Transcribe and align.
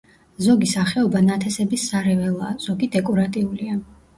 ზოგი 0.45 0.69
სახეობა 0.71 1.21
ნათესების 1.27 1.85
სარეველაა, 1.91 2.51
ზოგი 2.67 2.91
დეკორატიულია. 2.97 3.79